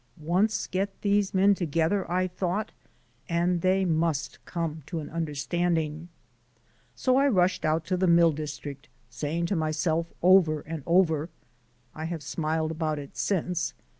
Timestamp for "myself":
9.55-10.11